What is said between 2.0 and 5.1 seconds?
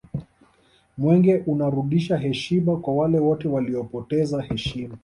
heshima ya wale wote waliopoteza heshima